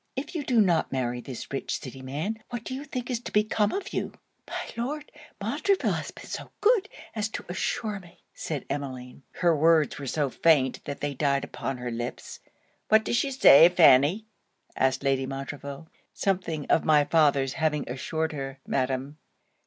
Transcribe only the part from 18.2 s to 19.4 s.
her, Madam.'